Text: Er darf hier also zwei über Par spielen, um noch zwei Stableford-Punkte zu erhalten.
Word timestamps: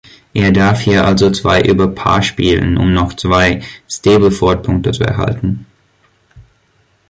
Er 0.33 0.51
darf 0.51 0.79
hier 0.81 1.05
also 1.05 1.29
zwei 1.29 1.61
über 1.61 1.87
Par 1.87 2.23
spielen, 2.23 2.75
um 2.77 2.91
noch 2.91 3.13
zwei 3.13 3.61
Stableford-Punkte 3.87 4.93
zu 4.93 5.03
erhalten. 5.03 5.67